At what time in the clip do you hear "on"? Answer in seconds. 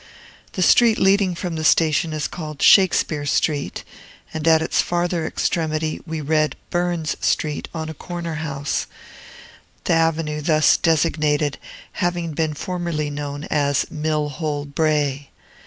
7.71-7.87